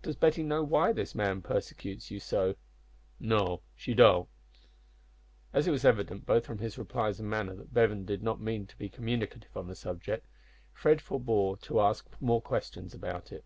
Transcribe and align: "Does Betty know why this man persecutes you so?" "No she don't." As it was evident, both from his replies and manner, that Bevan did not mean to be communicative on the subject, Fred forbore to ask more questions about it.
"Does 0.00 0.16
Betty 0.16 0.42
know 0.42 0.62
why 0.62 0.94
this 0.94 1.14
man 1.14 1.42
persecutes 1.42 2.10
you 2.10 2.18
so?" 2.18 2.54
"No 3.20 3.60
she 3.76 3.92
don't." 3.92 4.26
As 5.52 5.66
it 5.68 5.70
was 5.70 5.84
evident, 5.84 6.24
both 6.24 6.46
from 6.46 6.60
his 6.60 6.78
replies 6.78 7.20
and 7.20 7.28
manner, 7.28 7.54
that 7.54 7.74
Bevan 7.74 8.06
did 8.06 8.22
not 8.22 8.40
mean 8.40 8.66
to 8.66 8.78
be 8.78 8.88
communicative 8.88 9.54
on 9.54 9.66
the 9.66 9.74
subject, 9.74 10.26
Fred 10.72 11.02
forbore 11.02 11.58
to 11.60 11.78
ask 11.80 12.08
more 12.22 12.40
questions 12.40 12.94
about 12.94 13.32
it. 13.32 13.44